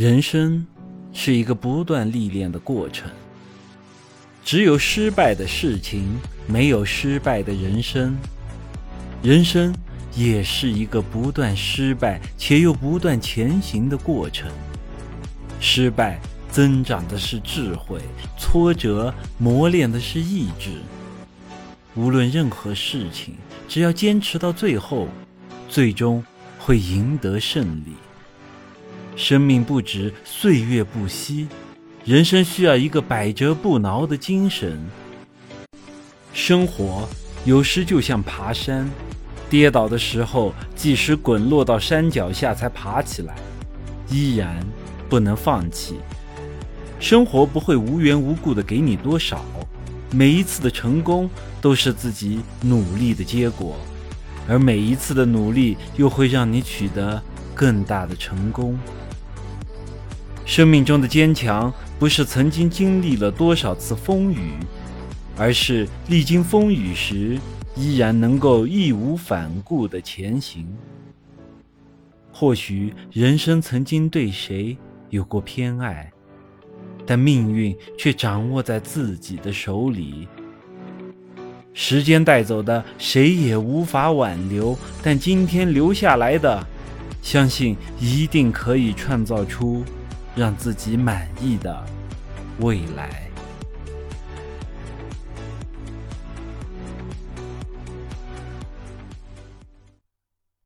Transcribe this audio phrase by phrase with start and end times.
[0.00, 0.66] 人生
[1.12, 3.10] 是一个不断历练的过程，
[4.42, 8.16] 只有失败的事情，没有失败的人生。
[9.22, 9.74] 人生
[10.16, 14.50] 也是一个不断失败且又不断前行的过程。
[15.60, 16.18] 失败
[16.50, 18.00] 增长的是智慧，
[18.38, 20.70] 挫折磨练的是意志。
[21.94, 23.34] 无论任何事情，
[23.68, 25.08] 只要坚持到最后，
[25.68, 26.24] 最终
[26.58, 27.92] 会赢得胜利。
[29.16, 31.48] 生命不止，岁月不息，
[32.04, 34.80] 人生需要一个百折不挠的精神。
[36.32, 37.08] 生活
[37.44, 38.88] 有时就像爬山，
[39.50, 43.34] 跌倒的时候，即使滚落到山脚下才爬起来，
[44.10, 44.64] 依然
[45.08, 45.96] 不能放弃。
[46.98, 49.44] 生活不会无缘无故的给你多少，
[50.10, 51.28] 每一次的成功
[51.60, 53.76] 都是自己努力的结果，
[54.48, 57.22] 而每一次的努力又会让你取得
[57.60, 58.78] 更大的成功。
[60.46, 64.52] 生命中的坚强，不是曾经经历了多少次风雨，
[65.36, 67.38] 而是历经风雨时，
[67.76, 70.74] 依然能够义无反顾的前行。
[72.32, 74.74] 或许人生曾经对谁
[75.10, 76.10] 有过偏爱，
[77.04, 80.26] 但命运却掌握在自己的手里。
[81.74, 86.66] 时间带走的，谁也无法挽留，但今天留下来的，
[87.22, 89.84] 相信一定可以创造出。
[90.34, 91.84] 让自己满意的
[92.60, 93.29] 未来。